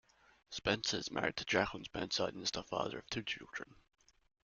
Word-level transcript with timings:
Spencer 0.49 0.97
is 0.97 1.11
married 1.11 1.37
to 1.37 1.45
Jacklyn 1.45 1.83
Spencer 1.83 2.25
and 2.25 2.41
is 2.41 2.49
the 2.49 2.63
father 2.63 2.97
of 2.97 3.07
two 3.11 3.21
children. 3.21 3.75